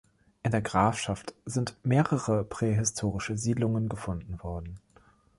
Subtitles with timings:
[0.41, 4.79] In der Grafschaft sind mehrere prähistorische Siedlungen gefunden worden.